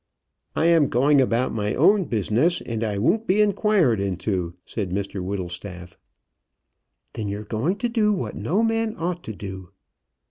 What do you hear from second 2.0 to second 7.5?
business, and I won't be inquired into," said Mr Whittlestaff. "Then you're